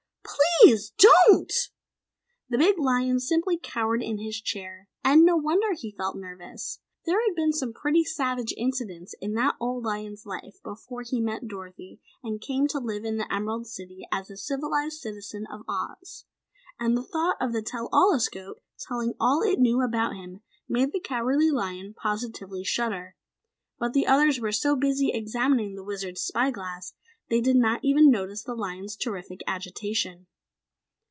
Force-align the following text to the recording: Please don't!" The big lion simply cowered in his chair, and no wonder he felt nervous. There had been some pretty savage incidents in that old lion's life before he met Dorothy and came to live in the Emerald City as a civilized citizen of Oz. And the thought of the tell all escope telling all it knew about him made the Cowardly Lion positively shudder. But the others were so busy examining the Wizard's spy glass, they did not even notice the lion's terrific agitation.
Please 0.63 0.91
don't!" 0.99 1.51
The 2.47 2.57
big 2.57 2.77
lion 2.77 3.19
simply 3.19 3.57
cowered 3.57 4.03
in 4.03 4.19
his 4.19 4.39
chair, 4.39 4.87
and 5.03 5.25
no 5.25 5.35
wonder 5.35 5.73
he 5.73 5.91
felt 5.97 6.15
nervous. 6.17 6.79
There 7.07 7.19
had 7.19 7.33
been 7.35 7.51
some 7.51 7.73
pretty 7.73 8.03
savage 8.03 8.53
incidents 8.55 9.15
in 9.19 9.33
that 9.33 9.55
old 9.59 9.85
lion's 9.85 10.23
life 10.23 10.59
before 10.63 11.01
he 11.01 11.19
met 11.19 11.47
Dorothy 11.47 11.99
and 12.23 12.39
came 12.39 12.67
to 12.67 12.79
live 12.79 13.03
in 13.05 13.17
the 13.17 13.33
Emerald 13.33 13.65
City 13.65 14.05
as 14.11 14.29
a 14.29 14.37
civilized 14.37 14.99
citizen 14.99 15.47
of 15.51 15.63
Oz. 15.67 16.25
And 16.79 16.95
the 16.95 17.01
thought 17.03 17.37
of 17.41 17.53
the 17.53 17.63
tell 17.63 17.89
all 17.91 18.13
escope 18.13 18.59
telling 18.79 19.15
all 19.19 19.41
it 19.41 19.59
knew 19.59 19.81
about 19.81 20.13
him 20.15 20.41
made 20.69 20.91
the 20.93 21.01
Cowardly 21.01 21.49
Lion 21.49 21.95
positively 21.95 22.63
shudder. 22.63 23.15
But 23.79 23.93
the 23.93 24.05
others 24.05 24.39
were 24.39 24.51
so 24.51 24.75
busy 24.75 25.09
examining 25.11 25.73
the 25.73 25.83
Wizard's 25.83 26.21
spy 26.21 26.51
glass, 26.51 26.93
they 27.31 27.41
did 27.41 27.55
not 27.55 27.79
even 27.83 28.11
notice 28.11 28.43
the 28.43 28.53
lion's 28.55 28.95
terrific 28.95 29.41
agitation. 29.47 30.27